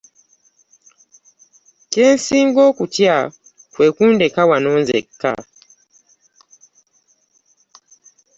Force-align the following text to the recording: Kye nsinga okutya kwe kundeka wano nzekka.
Kye 1.91 2.05
nsinga 2.17 2.61
okutya 2.69 3.15
kwe 3.73 3.87
kundeka 3.95 4.41
wano 4.49 4.71
nzekka. 4.81 5.33